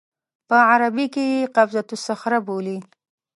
په 0.47 0.57
عربي 0.71 1.05
کې 1.13 1.23
یې 1.33 1.41
قبة 1.55 1.81
الصخره 1.97 2.39
بولي. 2.45 2.77